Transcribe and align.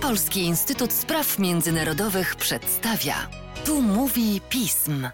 Polski 0.00 0.40
Instytut 0.40 0.92
Spraw 0.92 1.38
Międzynarodowych 1.38 2.36
przedstawia. 2.36 3.14
Tu 3.64 3.82
mówi 3.82 4.40
pism. 4.48 5.08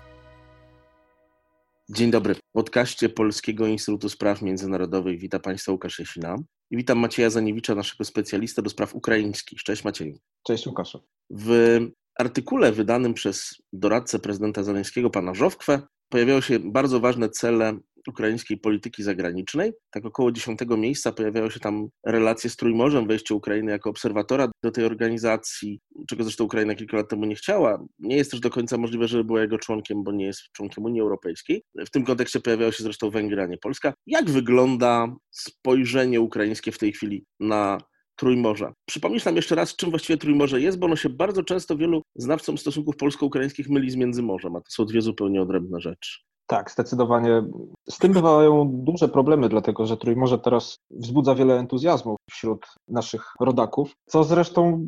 Dzień 1.90 2.11
dobry. 2.11 2.35
W 2.35 2.40
podcaście 2.53 3.09
Polskiego 3.09 3.67
Instytutu 3.67 4.09
Spraw 4.09 4.43
Międzynarodowych 4.43 5.19
witam 5.19 5.41
Państwa 5.41 5.73
Łukasz 5.73 5.99
Jasina 5.99 6.37
i 6.71 6.77
witam 6.77 6.99
Macieja 6.99 7.31
Zaniewicza, 7.31 7.75
naszego 7.75 8.04
specjalistę 8.04 8.62
do 8.62 8.71
spraw 8.71 8.95
ukraińskich. 8.95 9.62
Cześć 9.62 9.85
Macieju. 9.85 10.19
Cześć 10.46 10.67
Łukaszu. 10.67 11.03
W 11.31 11.79
artykule 12.19 12.72
wydanym 12.72 13.15
przez 13.15 13.54
doradcę 13.72 14.19
prezydenta 14.19 14.63
Zeleńskiego, 14.63 15.11
pana 15.11 15.35
Żowkwę, 15.35 15.83
pojawiały 16.09 16.42
się 16.42 16.59
bardzo 16.59 17.01
ważne 17.01 17.29
cele 17.29 17.79
ukraińskiej 18.09 18.59
polityki 18.59 19.02
zagranicznej. 19.02 19.73
Tak 19.91 20.06
około 20.06 20.33
dziesiątego 20.33 20.77
miejsca 20.77 21.12
pojawiały 21.12 21.51
się 21.51 21.60
tam 21.60 21.88
relacje 22.06 22.51
z 22.51 22.56
Trójmorzem, 22.56 23.06
wejście 23.06 23.34
Ukrainy 23.34 23.73
jako 23.73 23.91
obserwatora 23.91 24.51
do 24.62 24.70
tej 24.70 24.84
organizacji, 24.84 25.80
czego 26.09 26.25
zresztą 26.25 26.45
Ukraina 26.45 26.75
kilka 26.75 26.97
lat 26.97 27.09
temu 27.09 27.25
nie 27.25 27.34
chciała. 27.34 27.84
Nie 27.98 28.16
jest 28.16 28.30
też 28.30 28.41
do 28.41 28.51
końca 28.51 28.78
możliwe, 28.78 29.09
żeby 29.09 29.25
była 29.25 29.41
jego 29.41 29.59
członkiem, 29.59 30.05
bo 30.05 30.12
nie 30.12 30.25
jest 30.25 30.41
członkiem 30.52 30.84
Unii 30.84 31.01
Europejskiej. 31.01 31.62
W 31.87 31.91
tym 31.91 32.05
kontekście 32.05 32.41
pojawiały 32.41 32.73
się 32.73 32.84
zresztą 32.84 33.11
Węgry, 33.11 33.42
a 33.42 33.47
nie 33.47 33.59
Polska. 33.59 33.95
Jak 34.06 34.30
wygląda 34.30 35.14
spojrzenie 35.30 36.20
ukraińskie 36.20 36.73
w 36.73 36.78
tej 36.78 36.92
chwili 36.92 37.25
na 37.41 37.78
Trójmorza. 38.20 38.73
Przypomnisz 38.87 39.25
nam 39.25 39.37
jeszcze 39.37 39.55
raz, 39.55 39.77
czym 39.77 39.91
właściwie 39.91 40.17
Trójmorze 40.17 40.61
jest, 40.61 40.78
bo 40.78 40.87
ono 40.87 40.97
się 40.97 41.09
bardzo 41.09 41.42
często 41.42 41.77
wielu 41.77 42.03
znawcom 42.14 42.59
stosunków 42.59 42.97
polsko-ukraińskich 42.97 43.69
myli 43.69 43.91
z 43.91 43.97
Międzymorzem, 43.97 44.56
a 44.56 44.61
to 44.61 44.70
są 44.70 44.84
dwie 44.84 45.03
zupełnie 45.03 45.42
odrębne 45.42 45.80
rzeczy. 45.80 46.30
Tak, 46.51 46.71
zdecydowanie. 46.71 47.43
Z 47.91 47.99
tym 47.99 48.13
bywają 48.13 48.71
duże 48.73 49.09
problemy, 49.09 49.49
dlatego 49.49 49.87
że 49.87 49.97
Trójmorze 49.97 50.39
teraz 50.39 50.79
wzbudza 50.91 51.35
wiele 51.35 51.59
entuzjazmu 51.59 52.17
wśród 52.31 52.67
naszych 52.89 53.33
rodaków, 53.41 53.93
co 54.07 54.25
zresztą 54.25 54.87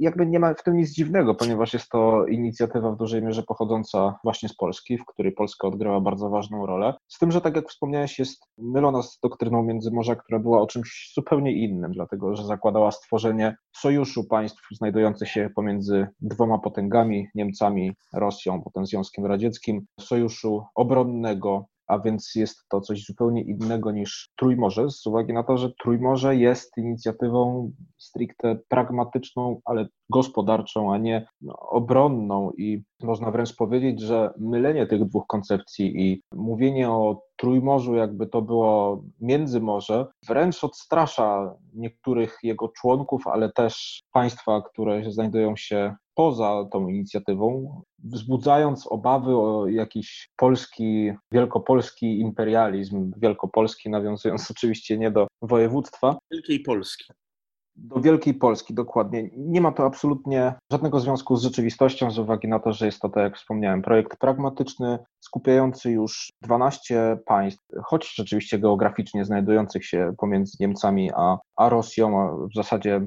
jakby 0.00 0.26
nie 0.26 0.38
ma 0.38 0.54
w 0.54 0.62
tym 0.62 0.76
nic 0.76 0.90
dziwnego, 0.90 1.34
ponieważ 1.34 1.72
jest 1.72 1.88
to 1.88 2.26
inicjatywa 2.26 2.90
w 2.90 2.96
dużej 2.96 3.22
mierze 3.22 3.42
pochodząca 3.42 4.18
właśnie 4.24 4.48
z 4.48 4.56
Polski, 4.56 4.98
w 4.98 5.04
której 5.06 5.32
Polska 5.32 5.68
odgrała 5.68 6.00
bardzo 6.00 6.30
ważną 6.30 6.66
rolę. 6.66 6.94
Z 7.08 7.18
tym, 7.18 7.32
że 7.32 7.40
tak 7.40 7.56
jak 7.56 7.68
wspomniałeś, 7.68 8.18
jest 8.18 8.44
mylona 8.58 9.02
z 9.02 9.18
doktryną 9.22 9.62
Międzymorza, 9.62 10.16
która 10.16 10.38
była 10.38 10.60
o 10.60 10.66
czymś 10.66 11.12
zupełnie 11.14 11.52
innym, 11.52 11.92
dlatego 11.92 12.36
że 12.36 12.44
zakładała 12.44 12.90
stworzenie 12.90 13.56
sojuszu 13.76 14.24
państw 14.24 14.62
znajdujących 14.72 15.28
się 15.28 15.50
pomiędzy 15.54 16.06
dwoma 16.20 16.58
potęgami, 16.58 17.28
Niemcami, 17.34 17.92
Rosją, 18.14 18.62
potem 18.62 18.86
Związkiem 18.86 19.26
Radzieckim, 19.26 19.86
sojuszu 20.00 20.64
obronnego, 20.74 21.66
a 21.92 21.98
więc 21.98 22.34
jest 22.34 22.68
to 22.68 22.80
coś 22.80 23.04
zupełnie 23.04 23.42
innego 23.42 23.92
niż 23.92 24.30
Trójmorze, 24.36 24.90
z 24.90 25.06
uwagi 25.06 25.32
na 25.32 25.42
to, 25.42 25.56
że 25.56 25.72
Trójmorze 25.82 26.36
jest 26.36 26.78
inicjatywą 26.78 27.72
stricte 27.98 28.58
pragmatyczną, 28.68 29.60
ale 29.64 29.88
gospodarczą, 30.10 30.94
a 30.94 30.98
nie 30.98 31.26
no, 31.40 31.54
obronną. 31.58 32.50
I 32.58 32.82
można 33.02 33.30
wręcz 33.30 33.56
powiedzieć, 33.56 34.00
że 34.00 34.34
mylenie 34.38 34.86
tych 34.86 35.04
dwóch 35.04 35.26
koncepcji 35.26 36.02
i 36.02 36.22
mówienie 36.34 36.90
o 36.90 37.22
Trójmorzu, 37.36 37.94
jakby 37.94 38.26
to 38.26 38.42
było 38.42 39.02
Międzymorze, 39.20 40.06
wręcz 40.28 40.64
odstrasza 40.64 41.54
niektórych 41.74 42.38
jego 42.42 42.68
członków, 42.68 43.26
ale 43.26 43.52
też 43.52 44.02
państwa, 44.12 44.62
które 44.62 45.12
znajdują 45.12 45.56
się 45.56 45.94
poza 46.14 46.64
tą 46.72 46.88
inicjatywą, 46.88 47.82
wzbudzając 48.02 48.86
obawy 48.86 49.36
o 49.36 49.66
jakiś 49.66 50.28
polski, 50.36 51.12
wielkopolski 51.32 52.20
imperializm, 52.20 53.12
wielkopolski 53.16 53.90
nawiązując 53.90 54.50
oczywiście 54.56 54.98
nie 54.98 55.10
do 55.10 55.26
województwa. 55.42 56.18
Wielkiej 56.30 56.60
Polski. 56.60 57.04
Do 57.76 58.00
Wielkiej 58.00 58.34
Polski, 58.34 58.74
dokładnie. 58.74 59.30
Nie 59.36 59.60
ma 59.60 59.72
to 59.72 59.86
absolutnie 59.86 60.54
żadnego 60.72 61.00
związku 61.00 61.36
z 61.36 61.42
rzeczywistością, 61.42 62.10
z 62.10 62.18
uwagi 62.18 62.48
na 62.48 62.58
to, 62.58 62.72
że 62.72 62.86
jest 62.86 63.00
to, 63.00 63.08
tak 63.08 63.22
jak 63.22 63.36
wspomniałem, 63.36 63.82
projekt 63.82 64.16
pragmatyczny, 64.16 64.98
skupiający 65.20 65.90
już 65.90 66.30
12 66.42 67.16
państw, 67.26 67.64
choć 67.84 68.14
rzeczywiście 68.14 68.58
geograficznie 68.58 69.24
znajdujących 69.24 69.86
się 69.86 70.14
pomiędzy 70.18 70.56
Niemcami 70.60 71.10
a, 71.16 71.38
a 71.56 71.68
Rosją, 71.68 72.20
a 72.20 72.46
w 72.46 72.54
zasadzie 72.54 73.00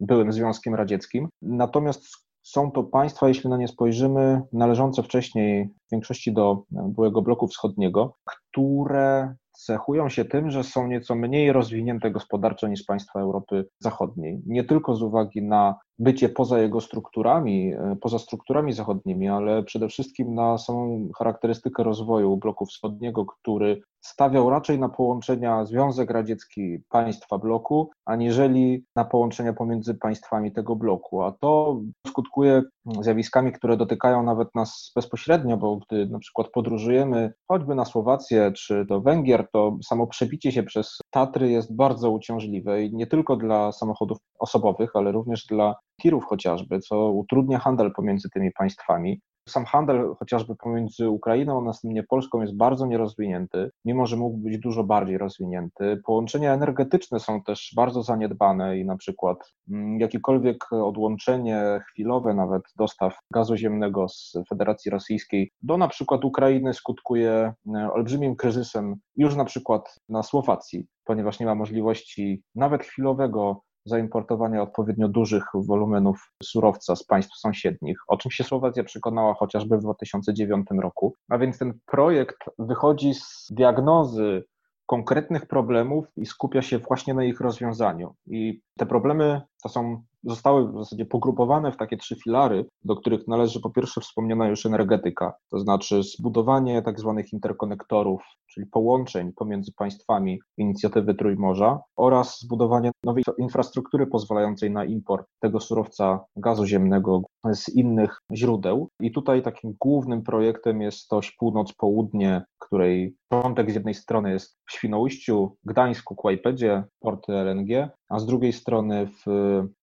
byłym 0.00 0.32
Związkiem 0.32 0.74
Radzieckim. 0.74 1.28
Natomiast 1.42 2.25
są 2.46 2.70
to 2.70 2.82
państwa, 2.84 3.28
jeśli 3.28 3.50
na 3.50 3.56
nie 3.56 3.68
spojrzymy, 3.68 4.42
należące 4.52 5.02
wcześniej 5.02 5.68
w 5.86 5.90
większości 5.92 6.32
do 6.32 6.62
byłego 6.70 7.22
bloku 7.22 7.48
wschodniego, 7.48 8.16
które 8.24 9.34
cechują 9.52 10.08
się 10.08 10.24
tym, 10.24 10.50
że 10.50 10.64
są 10.64 10.86
nieco 10.86 11.14
mniej 11.14 11.52
rozwinięte 11.52 12.10
gospodarczo 12.10 12.68
niż 12.68 12.84
państwa 12.84 13.20
Europy 13.20 13.68
Zachodniej. 13.78 14.42
Nie 14.46 14.64
tylko 14.64 14.94
z 14.94 15.02
uwagi 15.02 15.42
na 15.42 15.74
bycie 15.98 16.28
poza 16.28 16.58
jego 16.58 16.80
strukturami, 16.80 17.72
e, 17.74 17.96
poza 18.00 18.18
strukturami 18.18 18.72
zachodnimi, 18.72 19.28
ale 19.28 19.62
przede 19.62 19.88
wszystkim 19.88 20.34
na 20.34 20.58
samą 20.58 21.08
charakterystykę 21.18 21.82
rozwoju 21.82 22.36
bloku 22.36 22.66
wschodniego, 22.66 23.26
który 23.26 23.82
stawiał 24.00 24.50
raczej 24.50 24.78
na 24.78 24.88
połączenia 24.88 25.64
Związek 25.64 26.10
Radziecki 26.10 26.78
państwa 26.88 27.38
bloku, 27.38 27.90
aniżeli 28.04 28.84
na 28.96 29.04
połączenia 29.04 29.52
pomiędzy 29.52 29.94
państwami 29.94 30.52
tego 30.52 30.76
bloku. 30.76 31.22
A 31.22 31.32
to 31.32 31.80
skutkuje 32.06 32.62
zjawiskami, 33.00 33.52
które 33.52 33.76
dotykają 33.76 34.22
nawet 34.22 34.54
nas 34.54 34.92
bezpośrednio, 34.96 35.56
bo 35.56 35.76
gdy 35.76 36.06
na 36.06 36.18
przykład 36.18 36.48
podróżujemy 36.50 37.32
choćby 37.48 37.74
na 37.74 37.84
Słowację 37.84 38.52
czy 38.52 38.84
do 38.84 39.00
Węgier, 39.00 39.48
to 39.52 39.76
samo 39.84 40.06
przebicie 40.06 40.52
się 40.52 40.62
przez 40.62 40.98
Tatry 41.10 41.50
jest 41.50 41.76
bardzo 41.76 42.10
uciążliwe 42.10 42.84
i 42.84 42.94
nie 42.94 43.06
tylko 43.06 43.36
dla 43.36 43.72
samochodów 43.72 44.18
osobowych, 44.38 44.90
ale 44.94 45.12
również 45.12 45.46
dla 45.46 45.74
tirów 46.00 46.24
chociażby, 46.24 46.80
co 46.80 47.10
utrudnia 47.10 47.58
handel 47.58 47.92
pomiędzy 47.92 48.30
tymi 48.30 48.52
państwami. 48.52 49.20
Sam 49.48 49.64
handel 49.64 50.14
chociażby 50.18 50.56
pomiędzy 50.56 51.10
Ukrainą 51.10 51.58
a 51.58 51.64
następnie 51.64 52.02
Polską 52.02 52.40
jest 52.40 52.56
bardzo 52.56 52.86
nierozwinięty, 52.86 53.70
mimo 53.84 54.06
że 54.06 54.16
mógł 54.16 54.38
być 54.38 54.58
dużo 54.58 54.84
bardziej 54.84 55.18
rozwinięty. 55.18 56.00
Połączenia 56.04 56.54
energetyczne 56.54 57.20
są 57.20 57.42
też 57.42 57.72
bardzo 57.76 58.02
zaniedbane 58.02 58.78
i 58.78 58.84
na 58.84 58.96
przykład 58.96 59.52
mm, 59.70 60.00
jakiekolwiek 60.00 60.72
odłączenie 60.72 61.80
chwilowe 61.88 62.34
nawet 62.34 62.62
dostaw 62.76 63.18
gazu 63.32 63.56
ziemnego 63.56 64.08
z 64.08 64.32
Federacji 64.48 64.90
Rosyjskiej 64.90 65.52
do 65.62 65.76
na 65.76 65.88
przykład 65.88 66.24
Ukrainy 66.24 66.74
skutkuje 66.74 67.52
e, 67.74 67.92
olbrzymim 67.92 68.36
kryzysem 68.36 68.96
już 69.16 69.36
na 69.36 69.44
przykład 69.44 69.94
na 70.08 70.22
Słowacji, 70.22 70.86
ponieważ 71.04 71.40
nie 71.40 71.46
ma 71.46 71.54
możliwości 71.54 72.42
nawet 72.54 72.82
chwilowego 72.82 73.62
zaimportowania 73.86 74.62
odpowiednio 74.62 75.08
dużych 75.08 75.44
wolumenów 75.54 76.32
surowca 76.42 76.96
z 76.96 77.04
państw 77.04 77.38
sąsiednich, 77.38 77.98
o 78.08 78.16
czym 78.16 78.30
się 78.30 78.44
Słowacja 78.44 78.84
przekonała 78.84 79.34
chociażby 79.34 79.78
w 79.78 79.82
2009 79.82 80.66
roku. 80.82 81.14
A 81.28 81.38
więc 81.38 81.58
ten 81.58 81.78
projekt 81.86 82.38
wychodzi 82.58 83.14
z 83.14 83.46
diagnozy 83.50 84.44
konkretnych 84.86 85.46
problemów 85.46 86.06
i 86.16 86.26
skupia 86.26 86.62
się 86.62 86.78
właśnie 86.78 87.14
na 87.14 87.24
ich 87.24 87.40
rozwiązaniu. 87.40 88.14
I 88.26 88.60
te 88.78 88.86
problemy 88.86 89.42
to 89.62 89.68
są, 89.68 90.02
zostały 90.24 90.72
w 90.72 90.78
zasadzie 90.78 91.04
pogrupowane 91.06 91.72
w 91.72 91.76
takie 91.76 91.96
trzy 91.96 92.16
filary, 92.16 92.66
do 92.84 92.96
których 92.96 93.28
należy 93.28 93.60
po 93.60 93.70
pierwsze 93.70 94.00
wspomniana 94.00 94.48
już 94.48 94.66
energetyka, 94.66 95.34
to 95.50 95.58
znaczy 95.58 96.02
zbudowanie 96.02 96.82
tak 96.82 97.00
zwanych 97.00 97.32
interkonektorów, 97.32 98.22
czyli 98.56 98.66
połączeń 98.66 99.32
pomiędzy 99.32 99.72
państwami 99.72 100.40
inicjatywy 100.56 101.14
Trójmorza 101.14 101.80
oraz 101.96 102.40
zbudowanie 102.40 102.90
nowej 103.04 103.24
infrastruktury 103.38 104.06
pozwalającej 104.06 104.70
na 104.70 104.84
import 104.84 105.26
tego 105.40 105.60
surowca 105.60 106.24
gazu 106.36 106.66
ziemnego 106.66 107.22
z 107.52 107.68
innych 107.68 108.18
źródeł. 108.34 108.88
I 109.00 109.12
tutaj 109.12 109.42
takim 109.42 109.74
głównym 109.80 110.22
projektem 110.22 110.82
jest 110.82 111.08
toś 111.08 111.36
północ-południe, 111.36 112.42
której 112.58 113.16
początek 113.28 113.70
z 113.70 113.74
jednej 113.74 113.94
strony 113.94 114.30
jest 114.30 114.58
w 114.68 114.72
Świnoujściu, 114.72 115.56
Gdańsku, 115.64 116.14
Kłajpedzie, 116.14 116.84
porty 117.00 117.32
LNG, 117.32 117.90
a 118.08 118.18
z 118.18 118.26
drugiej 118.26 118.52
strony 118.52 119.06
w 119.06 119.26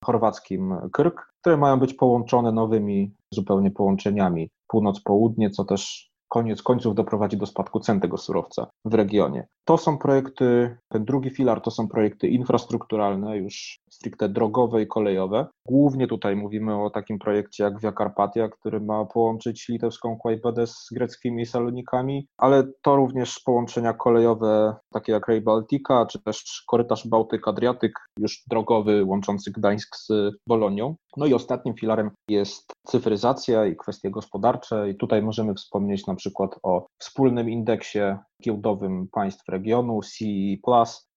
chorwackim 0.06 0.76
Krk, 0.92 1.34
które 1.42 1.58
mają 1.58 1.80
być 1.80 1.94
połączone 1.94 2.52
nowymi 2.52 3.14
zupełnie 3.34 3.72
połączeniami 3.72 4.50
północ-południe, 4.68 5.50
co 5.50 5.66
też 5.66 6.13
koniec 6.34 6.64
końców 6.64 6.96
doprowadzi 6.96 7.38
do 7.38 7.46
spadku 7.46 7.80
cen 7.80 8.00
tego 8.00 8.18
surowca 8.18 8.68
w 8.86 8.94
regionie. 8.94 9.48
To 9.66 9.78
są 9.78 9.98
projekty, 9.98 10.78
ten 10.92 11.06
drugi 11.06 11.30
filar 11.30 11.62
to 11.62 11.72
są 11.72 11.88
projekty 11.88 12.28
infrastrukturalne, 12.28 13.38
już 13.38 13.80
stricte 13.90 14.30
drogowe 14.30 14.82
i 14.82 14.88
kolejowe. 14.88 15.48
Głównie 15.68 16.08
tutaj 16.08 16.36
mówimy 16.36 16.84
o 16.84 16.90
takim 16.90 17.20
projekcie 17.20 17.64
jak 17.64 17.80
Via 17.80 17.92
Carpatia, 17.92 18.50
który 18.50 18.82
ma 18.82 19.06
połączyć 19.06 19.70
litewską 19.70 20.18
Kłajpedę 20.18 20.68
z 20.68 20.88
greckimi 20.92 21.46
Salonikami, 21.46 22.28
ale 22.38 22.64
to 22.82 22.96
również 22.96 23.40
połączenia 23.46 23.94
kolejowe 23.94 24.76
takie 24.94 25.12
jak 25.12 25.28
Rail 25.28 25.44
Baltica, 25.44 26.06
czy 26.06 26.24
też 26.24 26.64
korytarz 26.68 27.08
Bałtyk-Adriatyk, 27.08 27.92
już 28.20 28.44
drogowy 28.50 29.04
łączący 29.04 29.52
Gdańsk 29.52 29.96
z 29.96 30.12
Bolonią. 30.48 30.96
No 31.18 31.26
i 31.26 31.34
ostatnim 31.34 31.76
filarem 31.76 32.12
jest 32.30 32.74
cyfryzacja 32.88 33.66
i 33.66 33.76
kwestie 33.76 34.12
gospodarcze. 34.12 34.90
I 34.90 34.96
tutaj 34.96 35.22
możemy 35.22 35.54
wspomnieć 35.54 36.08
na 36.08 36.16
przykład 36.16 36.60
o 36.64 36.88
wspólnym 36.98 37.50
indeksie 37.50 38.00
giełdowym 38.44 39.08
państw 39.12 39.50
regionu 39.50 40.00
CE+, 40.02 40.26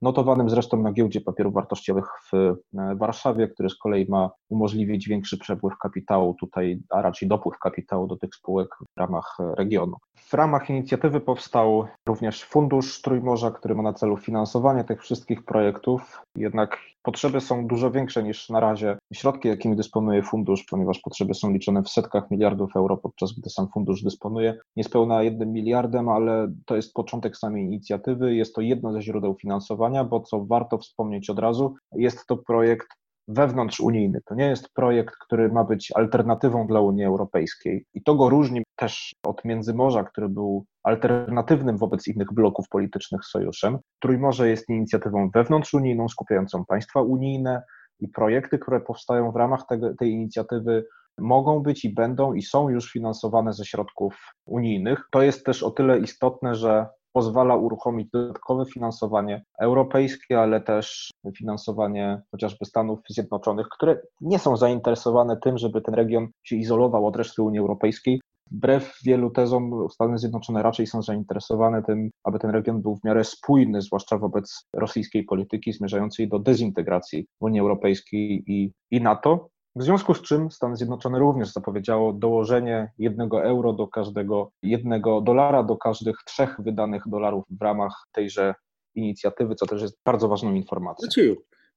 notowanym 0.03 0.51
zresztą 0.51 0.83
na 0.83 0.93
giełdzie 0.93 1.21
papierów 1.21 1.55
wartościowych 1.55 2.05
w 2.33 2.35
e, 2.35 2.97
Warszawie, 2.97 3.49
który 3.49 3.71
z 3.71 3.79
kolei 3.79 4.07
ma 4.09 4.31
umożliwić 4.49 5.09
większy 5.09 5.39
przepływ 5.39 5.79
kapitału 5.79 6.35
tutaj, 6.35 6.83
a 6.91 7.03
raczej 7.03 7.29
dopływ 7.29 7.59
kapitału 7.59 8.07
do 8.07 8.17
tych 8.17 8.35
spółek 8.35 8.69
w 8.97 9.01
ramach 9.01 9.37
regionu. 9.57 9.97
W 10.17 10.35
ramach 10.35 10.71
inicjatywy 10.71 11.21
powstał 11.21 11.87
również 12.07 12.45
Fundusz 12.45 13.03
Trójmorza, 13.03 13.51
który 13.51 13.75
ma 13.75 13.83
na 13.83 13.93
celu 13.93 14.17
finansowanie 14.17 14.85
tych 14.85 15.03
wszystkich 15.03 15.45
projektów. 15.45 16.23
Jednak 16.37 16.79
potrzeby 17.03 17.41
są 17.41 17.67
dużo 17.67 17.91
większe 17.91 18.23
niż 18.23 18.51
na 18.51 18.61
razie 18.61 18.99
środki, 19.13 19.49
jakimi 19.49 19.77
dysponuje 19.77 20.23
fundusz, 20.23 20.65
ponieważ 20.65 20.99
potrzeby 20.99 21.35
są 21.35 21.53
liczone 21.53 21.83
w 21.83 21.89
setkach 21.89 22.31
miliardów 22.31 22.77
euro, 22.77 22.97
podczas 22.97 23.33
gdy 23.33 23.51
sam 23.51 23.69
fundusz 23.75 24.03
dysponuje 24.03 24.59
niespełna 24.77 25.23
jednym 25.23 25.53
miliardem, 25.53 26.09
ale 26.09 26.53
to 26.67 26.77
jest 26.77 26.95
początek 26.95 27.37
samej 27.37 27.65
inicjatywy. 27.65 28.35
Jest 28.35 28.55
to 28.55 28.61
jedno 28.61 28.93
ze 28.93 29.03
źródeł 29.03 29.35
finansowania, 29.35 30.05
bo 30.05 30.21
co 30.21 30.45
warto 30.45 30.79
wspomnieć 30.79 31.31
od 31.31 31.39
razu, 31.39 31.75
jest 31.93 32.27
to 32.27 32.37
projekt 32.37 32.89
wewnątrzunijny. 33.29 34.21
To 34.27 34.35
nie 34.35 34.47
jest 34.47 34.69
projekt, 34.75 35.15
który 35.17 35.49
ma 35.49 35.65
być 35.65 35.93
alternatywą 35.95 36.67
dla 36.67 36.81
Unii 36.81 37.05
Europejskiej. 37.05 37.87
I 37.95 38.03
to 38.03 38.15
go 38.15 38.29
różni 38.29 38.63
też 38.77 39.15
od 39.23 39.45
Międzymorza, 39.45 40.05
który 40.05 40.29
był 40.29 40.65
alternatywnym 40.83 41.77
wobec 41.77 42.09
innych 42.09 42.33
bloków 42.33 42.69
politycznych 42.69 43.25
sojuszem. 43.25 43.79
Trójmorze 44.01 44.49
jest 44.49 44.69
inicjatywą 44.69 45.31
wewnątrzunijną, 45.35 46.09
skupiającą 46.09 46.65
państwa 46.65 47.03
unijne 47.03 47.63
i 48.01 48.09
projekty, 48.09 48.59
które 48.59 48.81
powstają 48.81 49.33
w 49.33 49.37
ramach 49.37 49.65
tej 49.99 50.11
inicjatywy 50.11 50.87
mogą 51.19 51.61
być 51.61 51.85
i 51.85 51.95
będą 51.95 52.33
i 52.33 52.43
są 52.43 52.69
już 52.69 52.93
finansowane 52.93 53.53
ze 53.53 53.65
środków 53.65 54.35
unijnych. 54.47 55.09
To 55.11 55.23
jest 55.23 55.47
też 55.47 55.63
o 55.63 55.71
tyle 55.71 55.99
istotne, 55.99 56.55
że 56.55 56.87
pozwala 57.17 57.57
uruchomić 57.57 58.11
dodatkowe 58.11 58.65
finansowanie 58.67 59.45
europejskie, 59.61 60.41
ale 60.41 60.61
też 60.61 61.11
finansowanie 61.39 62.23
chociażby 62.31 62.65
Stanów 62.65 62.99
Zjednoczonych, 63.09 63.67
które 63.69 64.01
nie 64.21 64.39
są 64.39 64.57
zainteresowane 64.57 65.37
tym, 65.37 65.59
żeby 65.59 65.81
ten 65.81 65.95
region 65.95 66.29
się 66.43 66.57
izolował 66.57 67.07
od 67.07 67.17
reszty 67.17 67.43
Unii 67.43 67.61
Europejskiej. 67.61 68.21
Wbrew 68.51 68.99
wielu 69.05 69.31
tezom, 69.31 69.89
Stany 69.91 70.19
Zjednoczone 70.19 70.63
raczej 70.63 70.87
są 70.87 71.03
zainteresowane 71.03 71.83
tym, 71.83 72.11
aby 72.25 72.39
ten 72.39 72.51
region 72.51 72.83
był 72.83 72.97
w 72.97 73.05
miarę 73.05 73.25
spójny, 73.25 73.83
zwłaszcza 73.83 74.19
wobec 74.19 74.67
rosyjskiej 74.73 75.25
polityki 75.25 75.73
zmierzającej 75.73 76.29
do 76.29 76.39
dezintegracji 76.39 77.27
Unii 77.41 77.61
Europejskiej 77.61 78.45
i, 78.47 78.73
i 78.91 79.01
NATO. 79.01 79.49
W 79.77 79.83
związku 79.83 80.15
z 80.15 80.23
czym 80.23 80.51
Stany 80.51 80.77
Zjednoczone 80.77 81.19
również 81.19 81.53
zapowiedziało 81.53 82.13
dołożenie 82.13 82.93
jednego 82.99 83.45
euro 83.45 83.73
do 83.73 83.89
każdego, 83.89 84.51
jednego 84.63 85.21
dolara 85.21 85.63
do 85.63 85.77
każdych 85.77 86.17
trzech 86.27 86.57
wydanych 86.59 87.03
dolarów 87.07 87.45
w 87.51 87.63
ramach 87.63 88.09
tejże 88.13 88.55
inicjatywy, 88.95 89.55
co 89.55 89.67
też 89.67 89.83
jest 89.83 89.99
bardzo 90.05 90.29
ważną 90.29 90.55
informacją. 90.55 91.09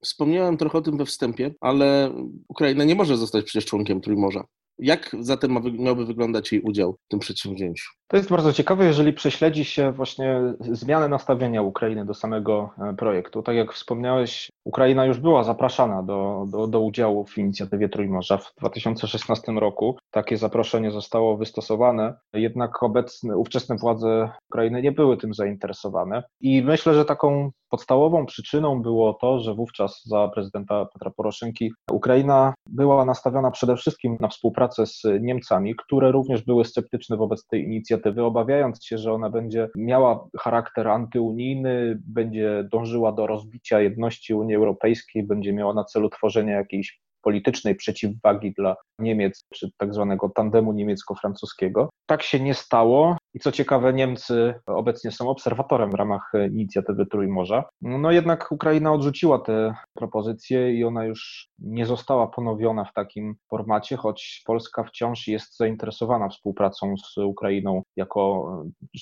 Wspomniałem 0.03 0.57
trochę 0.57 0.77
o 0.77 0.81
tym 0.81 0.97
we 0.97 1.05
wstępie, 1.05 1.53
ale 1.61 2.11
Ukraina 2.47 2.83
nie 2.83 2.95
może 2.95 3.17
zostać 3.17 3.45
przecież 3.45 3.65
członkiem 3.65 4.01
Trójmorza. 4.01 4.43
Jak 4.77 5.15
zatem 5.19 5.57
miałby 5.79 6.05
wyglądać 6.05 6.51
jej 6.51 6.61
udział 6.61 6.93
w 6.93 7.07
tym 7.07 7.19
przedsięwzięciu? 7.19 7.89
To 8.11 8.17
jest 8.17 8.29
bardzo 8.29 8.53
ciekawe, 8.53 8.85
jeżeli 8.85 9.13
prześledzi 9.13 9.65
się 9.65 9.91
właśnie 9.91 10.41
zmianę 10.59 11.09
nastawienia 11.09 11.61
Ukrainy 11.61 12.05
do 12.05 12.13
samego 12.13 12.69
e, 12.77 12.93
projektu. 12.93 13.43
Tak 13.43 13.55
jak 13.55 13.73
wspomniałeś, 13.73 14.51
Ukraina 14.65 15.05
już 15.05 15.19
była 15.19 15.43
zapraszana 15.43 16.03
do, 16.03 16.45
do, 16.51 16.67
do 16.67 16.79
udziału 16.79 17.25
w 17.25 17.37
inicjatywie 17.37 17.89
Trójmorza 17.89 18.37
w 18.37 18.53
2016 18.57 19.51
roku. 19.51 19.97
Takie 20.11 20.37
zaproszenie 20.37 20.91
zostało 20.91 21.37
wystosowane, 21.37 22.13
jednak 22.33 22.83
obecne, 22.83 23.37
ówczesne 23.37 23.77
władze 23.77 24.29
Ukrainy 24.51 24.81
nie 24.81 24.91
były 24.91 25.17
tym 25.17 25.33
zainteresowane. 25.33 26.23
I 26.41 26.61
myślę, 26.61 26.93
że 26.93 27.05
taką 27.05 27.51
podstawową 27.69 28.25
przyczyną 28.25 28.81
było 28.81 29.13
to, 29.13 29.39
że 29.39 29.53
wówczas 29.53 30.01
za 30.05 30.27
prezydenta 30.27 30.85
Petra 30.85 31.11
Poroszenki 31.11 31.71
Ukraina 31.91 32.53
była 32.65 33.05
nastawiona 33.05 33.51
przede 33.51 33.75
wszystkim 33.75 34.17
na 34.19 34.27
współpracę 34.27 34.85
z 34.85 35.03
Niemcami, 35.21 35.75
które 35.75 36.11
również 36.11 36.41
były 36.41 36.65
sceptyczne 36.65 37.17
wobec 37.17 37.45
tej 37.45 37.63
inicjatywy, 37.63 37.98
obawiając 38.07 38.85
się, 38.85 38.97
że 38.97 39.13
ona 39.13 39.29
będzie 39.29 39.69
miała 39.75 40.27
charakter 40.39 40.87
antyunijny, 40.87 42.01
będzie 42.07 42.67
dążyła 42.71 43.11
do 43.11 43.27
rozbicia 43.27 43.81
jedności 43.81 44.33
Unii 44.33 44.55
Europejskiej, 44.55 45.23
będzie 45.23 45.53
miała 45.53 45.73
na 45.73 45.83
celu 45.83 46.09
tworzenie 46.09 46.51
jakiejś 46.51 47.01
politycznej 47.21 47.75
przeciwwagi 47.75 48.53
dla 48.57 48.75
Niemiec, 48.99 49.45
czy 49.53 49.69
tak 49.77 49.93
zwanego 49.93 50.29
tandemu 50.29 50.73
niemiecko-francuskiego. 50.73 51.89
Tak 52.05 52.23
się 52.23 52.39
nie 52.39 52.53
stało 52.53 53.17
i 53.33 53.39
co 53.39 53.51
ciekawe, 53.51 53.93
Niemcy 53.93 54.53
obecnie 54.65 55.11
są 55.11 55.29
obserwatorem 55.29 55.91
w 55.91 55.93
ramach 55.93 56.31
inicjatywy 56.51 57.05
Trójmorza. 57.05 57.63
No 57.81 58.11
jednak 58.11 58.51
Ukraina 58.51 58.93
odrzuciła 58.93 59.39
te 59.39 59.73
propozycje 59.93 60.73
i 60.73 60.83
ona 60.83 61.05
już 61.05 61.49
nie 61.59 61.85
została 61.85 62.27
ponowiona 62.27 62.85
w 62.85 62.93
takim 62.93 63.35
formacie, 63.49 63.97
choć 63.97 64.43
Polska 64.45 64.83
wciąż 64.83 65.27
jest 65.27 65.57
zainteresowana 65.57 66.29
współpracą 66.29 66.93
z 66.97 67.17
Ukrainą 67.17 67.81
jako 67.95 68.49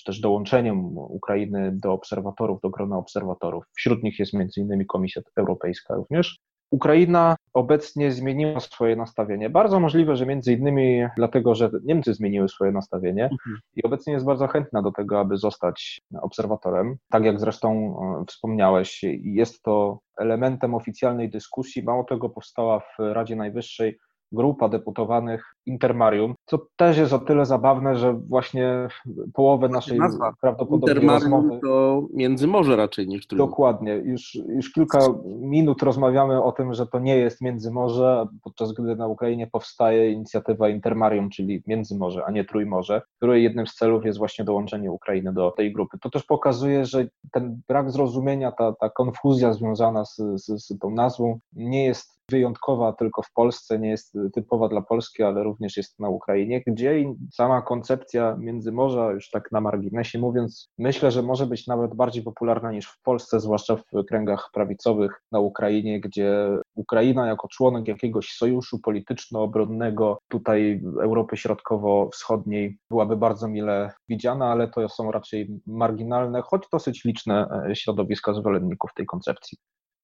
też 0.06 0.19
dołączeniem 0.19 0.98
Ukrainy 0.98 1.72
do 1.84 1.94
obserwatorów, 1.94 2.62
do 2.62 2.69
grona 2.69 2.98
obserwatorów. 2.98 3.64
Wśród 3.75 4.04
nich 4.04 4.19
jest 4.19 4.34
m.in. 4.34 4.86
Komisja 4.86 5.22
Europejska 5.38 5.96
również. 5.96 6.38
Ukraina 6.72 7.36
obecnie 7.54 8.12
zmieniła 8.12 8.60
swoje 8.60 8.96
nastawienie. 8.96 9.50
Bardzo 9.50 9.80
możliwe, 9.80 10.16
że 10.16 10.25
między 10.25 10.54
innymi 10.54 11.08
dlatego, 11.18 11.56
że 11.56 11.69
Niemcy 11.84 12.14
zmieniły 12.14 12.50
swoje 12.50 12.72
nastawienie 12.72 13.24
mhm. 13.24 13.58
i 13.75 13.84
obecnie 13.84 14.14
jest 14.14 14.25
bardzo 14.25 14.48
chętna 14.48 14.81
do 14.81 14.92
tego, 14.92 15.19
aby 15.19 15.38
zostać 15.38 16.02
obserwatorem. 16.22 16.98
Tak 17.10 17.24
jak 17.24 17.40
zresztą 17.40 18.00
e, 18.22 18.25
wspomniałeś, 18.28 19.04
jest 19.22 19.62
to 19.62 20.00
elementem 20.18 20.75
oficjalnej 20.75 21.30
dyskusji. 21.30 21.84
Mało 21.84 22.04
tego, 22.04 22.30
powstała 22.30 22.80
w 22.80 22.96
Radzie 23.00 23.36
Najwyższej 23.36 23.98
grupa 24.32 24.70
deputowanych 24.70 25.56
Intermarium, 25.66 26.36
co 26.46 26.60
też 26.76 26.98
jest 26.98 27.14
o 27.14 27.20
tyle 27.20 27.46
zabawne, 27.46 27.96
że 27.96 28.14
właśnie 28.14 28.88
połowę 29.34 29.70
naszej 29.70 30.00
Nazwa. 30.00 30.34
prawdopodobnie 30.42 30.94
Intermarium 30.94 31.32
rozmowy... 31.34 31.60
to 31.62 32.04
Międzymorze 32.14 32.76
raczej 32.76 33.08
niż 33.08 33.28
Trójmorze. 33.28 33.50
Dokładnie. 33.50 33.94
Już, 33.94 34.36
już 34.36 34.72
kilka 34.72 35.00
minut 35.26 35.84
rozmawiamy 35.84 36.44
o 36.44 36.52
tym, 36.52 36.74
że 36.74 36.88
to 36.88 37.00
nie 37.00 37.18
jest 37.18 37.42
Międzymorze, 37.42 38.28
podczas 38.44 38.74
gdy 38.74 38.96
na 38.96 39.08
Ukrainie 39.08 39.48
powstaje 39.48 40.12
inicjatywa 40.12 40.70
Intermarium, 40.70 41.30
czyli 41.30 41.64
Międzymorze, 41.68 42.26
a 42.26 42.32
nie 42.32 42.46
Trójmorze, 42.46 43.02
której 43.18 43.44
jednym 43.44 43.68
z 43.68 43.76
celów 43.76 44.06
jest 44.06 44.18
właśnie 44.18 44.46
dołączenie 44.46 44.92
Ukrainy 44.92 45.34
do 45.34 45.52
tej 45.52 45.74
grupy. 45.74 45.98
To 46.02 46.10
też 46.10 46.24
pokazuje, 46.24 46.86
że 46.86 47.08
ten 47.32 47.62
brak 47.68 47.92
zrozumienia, 47.92 48.52
ta, 48.52 48.74
ta 48.74 48.90
konfuzja 48.90 49.54
związana 49.54 50.06
z, 50.06 50.16
z, 50.16 50.46
z 50.46 50.80
tą 50.80 50.90
nazwą 50.90 51.40
nie 51.54 51.86
jest 51.86 52.17
wyjątkowa 52.32 52.94
tylko 52.94 53.22
w 53.22 53.32
Polsce, 53.34 53.80
nie 53.80 53.90
jest 53.90 54.18
typowa 54.34 54.68
dla 54.68 54.81
Polski, 54.81 55.24
ale 55.24 55.44
również 55.44 55.78
jest 55.78 56.00
na 56.00 56.10
Ukrainie, 56.10 56.64
gdzie 56.68 57.06
sama 57.34 57.62
koncepcja 57.62 58.38
Międzymorza, 58.40 59.12
już 59.12 59.30
tak 59.30 59.52
na 59.52 59.62
marginesie 59.62 60.19
mówiąc, 60.19 60.69
myślę, 60.78 61.12
że 61.12 61.24
może 61.24 61.46
być 61.46 61.68
nawet 61.68 61.96
bardziej 61.96 62.24
popularna 62.24 62.72
niż 62.72 62.88
w 62.88 63.02
Polsce, 63.02 63.40
zwłaszcza 63.40 63.76
w 63.76 63.84
kręgach 64.07 64.50
prawicowych 64.54 65.22
na 65.31 65.40
Ukrainie, 65.40 66.02
gdzie 66.02 66.50
Ukraina 66.76 67.28
jako 67.28 67.48
członek 67.48 67.88
jakiegoś 67.88 68.30
sojuszu 68.30 68.80
polityczno-obronnego 68.80 70.18
tutaj 70.28 70.81
Europy 71.02 71.38
Środkowo-Wschodniej 71.38 72.78
byłaby 72.90 73.18
bardzo 73.18 73.48
mile 73.48 73.92
widziana, 74.10 74.52
ale 74.52 74.68
to 74.68 74.90
są 74.90 75.12
raczej 75.12 75.50
marginalne, 75.68 76.42
choć 76.42 76.64
dosyć 76.72 77.04
liczne 77.06 77.64
e, 77.69 77.76
środowiska 77.76 78.34
zwolenników 78.34 78.94
tej 78.94 79.06
koncepcji. 79.06 79.57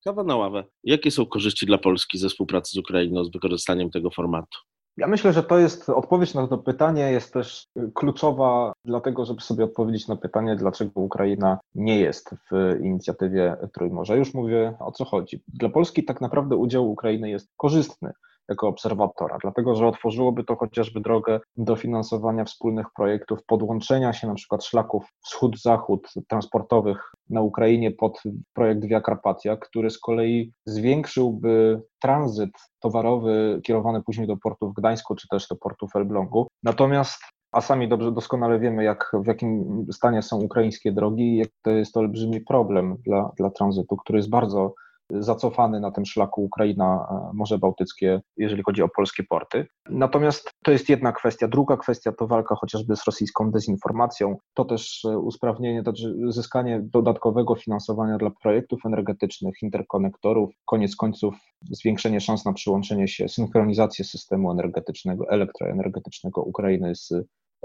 Kawa 0.06 0.24
na 0.24 0.36
ławę. 0.36 0.64
Jakie 0.84 1.12
są 1.12 1.26
korzyści 1.26 1.66
dla 1.66 1.78
Polski 1.78 2.18
ze 2.18 2.30
współpracy 2.30 2.72
z 2.72 2.78
Ukrainą, 2.78 3.26
z 3.26 3.32
wykorzystaniem 3.32 3.92
tego 3.92 4.10
formatu? 4.10 4.58
Ja 4.98 5.08
myślę, 5.08 5.34
że 5.34 5.44
to 5.44 5.60
jest 5.60 5.90
odpowiedź 5.90 6.34
na 6.34 6.48
to 6.48 6.58
pytanie, 6.58 7.12
jest 7.12 7.34
też 7.34 7.68
kluczowa, 7.94 8.74
dlatego, 8.86 9.26
żeby 9.26 9.42
sobie 9.42 9.64
odpowiedzieć 9.64 10.08
na 10.08 10.16
pytanie, 10.16 10.56
dlaczego 10.56 11.02
Ukraina 11.02 11.60
nie 11.76 12.00
jest 12.00 12.36
w 12.52 12.80
inicjatywie 12.82 13.58
Trójmorza. 13.74 14.16
Już 14.16 14.34
mówię 14.34 14.74
o 14.80 14.92
co 14.92 15.06
chodzi. 15.06 15.44
Dla 15.48 15.70
Polski 15.70 16.06
tak 16.06 16.22
naprawdę 16.22 16.56
udział 16.56 16.92
Ukrainy 16.92 17.30
jest 17.30 17.50
korzystny 17.58 18.12
jako 18.50 18.68
obserwatora, 18.68 19.38
dlatego 19.42 19.76
że 19.76 19.88
otworzyłoby 19.88 20.44
to 20.44 20.56
chociażby 20.56 21.02
drogę 21.02 21.40
do 21.58 21.76
finansowania 21.76 22.46
wspólnych 22.46 22.88
projektów, 22.96 23.40
podłączenia 23.48 24.14
się 24.14 24.28
na 24.28 24.34
przykład 24.34 24.66
szlaków 24.66 25.06
wschód-zachód 25.26 26.14
transportowych 26.28 27.12
na 27.30 27.42
Ukrainie 27.42 27.92
pod 27.92 28.22
projekt 28.54 28.86
Via 28.86 29.02
Carpatia, 29.02 29.58
który 29.58 29.90
z 29.90 30.00
kolei 30.00 30.52
zwiększyłby 30.66 31.82
tranzyt 32.02 32.52
towarowy 32.80 33.62
kierowany 33.64 34.02
później 34.04 34.28
do 34.28 34.38
portu 34.38 34.70
w 34.70 34.74
Gdańsku 34.74 35.16
czy 35.16 35.28
też 35.28 35.48
do 35.48 35.56
portu 35.56 35.88
w 35.88 35.96
Elblągu. 35.96 36.48
Natomiast 36.64 37.20
a 37.54 37.62
sami 37.62 37.88
dobrze, 37.88 38.12
doskonale 38.12 38.60
wiemy, 38.60 38.84
jak, 38.84 39.12
w 39.24 39.28
jakim 39.28 39.86
stanie 39.92 40.22
są 40.22 40.42
ukraińskie 40.42 40.92
drogi 40.92 41.24
i 41.24 41.38
jak 41.38 41.50
to 41.62 41.72
jest 41.72 41.98
olbrzymi 41.98 42.42
problem 42.42 42.96
dla, 43.06 43.32
dla 43.38 43.50
tranzytu, 43.50 43.98
który 43.98 44.20
jest 44.20 44.30
bardzo 44.30 44.74
zacofany 45.10 45.80
na 45.80 45.92
tym 45.92 46.06
szlaku 46.06 46.44
Ukraina, 46.44 47.08
Morze 47.34 47.58
Bałtyckie, 47.58 48.22
jeżeli 48.38 48.64
chodzi 48.64 48.84
o 48.84 48.90
polskie 48.90 49.24
porty. 49.24 49.68
Natomiast 49.90 50.52
to 50.64 50.72
jest 50.72 50.90
jedna 50.90 51.12
kwestia. 51.12 51.48
Druga 51.48 51.78
kwestia 51.78 52.12
to 52.12 52.28
walka 52.28 52.56
chociażby 52.56 52.96
z 52.96 53.06
rosyjską 53.06 53.52
dezinformacją. 53.52 54.38
To 54.54 54.66
też 54.66 55.06
usprawnienie, 55.22 55.84
to 55.84 55.92
znaczy 55.92 56.16
zyskanie 56.28 56.82
dodatkowego 56.84 57.56
finansowania 57.56 58.18
dla 58.18 58.30
projektów 58.42 58.86
energetycznych, 58.86 59.56
interkonektorów, 59.62 60.50
koniec 60.66 60.96
końców 60.96 61.36
zwiększenie 61.72 62.22
szans 62.22 62.46
na 62.46 62.54
przyłączenie 62.54 63.08
się, 63.08 63.30
synchronizację 63.30 64.06
systemu 64.06 64.52
energetycznego, 64.52 65.30
elektroenergetycznego 65.30 66.42
Ukrainy 66.42 66.96
z 66.96 67.14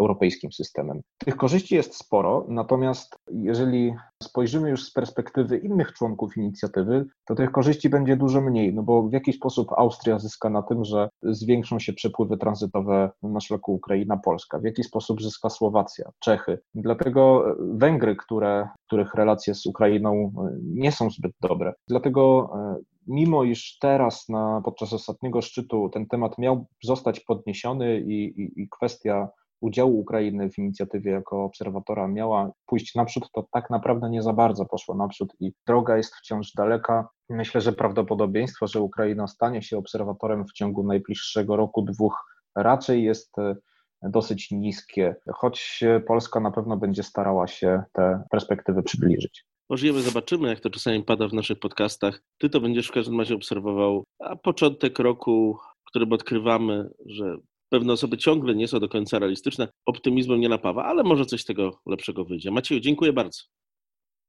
europejskim 0.00 0.52
systemem. 0.52 1.00
Tych 1.18 1.36
korzyści 1.36 1.74
jest 1.74 1.94
sporo, 1.94 2.46
natomiast 2.48 3.16
jeżeli 3.32 3.94
spojrzymy 4.22 4.70
już 4.70 4.84
z 4.84 4.92
perspektywy 4.92 5.58
innych 5.58 5.92
członków 5.92 6.36
inicjatywy, 6.36 7.06
to 7.24 7.34
tych 7.34 7.50
korzyści 7.50 7.88
będzie 7.88 8.16
dużo 8.16 8.40
mniej, 8.40 8.74
no 8.74 8.82
bo 8.82 9.02
w 9.02 9.12
jaki 9.12 9.32
sposób 9.32 9.72
Austria 9.72 10.18
zyska 10.18 10.50
na 10.50 10.62
tym, 10.62 10.84
że 10.84 11.08
zwiększą 11.22 11.78
się 11.78 11.92
przepływy 11.92 12.36
tranzytowe 12.36 13.10
na 13.22 13.40
szlaku 13.40 13.74
Ukraina-Polska, 13.74 14.58
w 14.58 14.64
jaki 14.64 14.84
sposób 14.84 15.22
zyska 15.22 15.50
Słowacja, 15.50 16.10
Czechy. 16.18 16.58
Dlatego 16.74 17.44
Węgry, 17.58 18.16
które, 18.16 18.68
których 18.86 19.14
relacje 19.14 19.54
z 19.54 19.66
Ukrainą 19.66 20.32
nie 20.62 20.92
są 20.92 21.10
zbyt 21.10 21.32
dobre. 21.40 21.72
Dlatego 21.88 22.50
e, 22.54 22.76
mimo 23.06 23.44
iż 23.44 23.78
teraz 23.78 24.28
na, 24.28 24.60
podczas 24.64 24.92
ostatniego 24.92 25.42
szczytu 25.42 25.88
ten 25.88 26.06
temat 26.06 26.38
miał 26.38 26.66
zostać 26.84 27.20
podniesiony 27.20 28.00
i, 28.00 28.42
i, 28.42 28.62
i 28.62 28.68
kwestia 28.68 29.28
udziału 29.60 29.98
Ukrainy 29.98 30.50
w 30.50 30.58
inicjatywie 30.58 31.10
jako 31.10 31.44
obserwatora 31.44 32.08
miała 32.08 32.50
pójść 32.66 32.94
naprzód, 32.94 33.28
to 33.32 33.46
tak 33.52 33.70
naprawdę 33.70 34.10
nie 34.10 34.22
za 34.22 34.32
bardzo 34.32 34.66
poszło 34.66 34.94
naprzód 34.94 35.32
i 35.40 35.52
droga 35.66 35.96
jest 35.96 36.14
wciąż 36.14 36.52
daleka. 36.52 37.08
Myślę, 37.30 37.60
że 37.60 37.72
prawdopodobieństwo, 37.72 38.66
że 38.66 38.80
Ukraina 38.80 39.26
stanie 39.26 39.62
się 39.62 39.78
obserwatorem 39.78 40.44
w 40.46 40.52
ciągu 40.52 40.82
najbliższego 40.84 41.56
roku, 41.56 41.82
dwóch 41.82 42.24
raczej 42.56 43.04
jest 43.04 43.38
e, 43.38 43.56
dosyć 44.02 44.50
niskie, 44.50 45.16
choć 45.34 45.84
Polska 46.06 46.40
na 46.40 46.50
pewno 46.50 46.76
będzie 46.76 47.02
starała 47.02 47.46
się 47.46 47.82
te 47.92 48.22
perspektywy 48.30 48.82
przybliżyć. 48.82 49.44
Możliwe, 49.70 50.00
zobaczymy, 50.00 50.48
jak 50.48 50.60
to 50.60 50.70
czasami 50.70 51.02
pada 51.02 51.28
w 51.28 51.32
naszych 51.32 51.58
podcastach. 51.58 52.22
Ty 52.38 52.50
to 52.50 52.60
będziesz 52.60 52.88
w 52.88 52.92
każdym 52.92 53.18
razie 53.18 53.34
obserwował, 53.34 54.04
a 54.18 54.36
początek 54.36 54.98
roku, 54.98 55.58
którym 55.88 56.12
odkrywamy, 56.12 56.90
że 57.06 57.36
pewne 57.68 57.92
osoby 57.92 58.18
ciągle 58.18 58.54
nie 58.54 58.68
są 58.68 58.80
do 58.80 58.88
końca 58.88 59.18
realistyczne, 59.18 59.68
optymizmem 59.86 60.40
nie 60.40 60.48
napawa, 60.48 60.84
ale 60.84 61.02
może 61.02 61.26
coś 61.26 61.40
z 61.42 61.44
tego 61.44 61.80
lepszego 61.86 62.24
wyjdzie. 62.24 62.50
Macieju, 62.50 62.80
dziękuję 62.80 63.12
bardzo. 63.12 63.42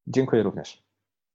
Dziękuję 0.07 0.43
również. 0.43 0.88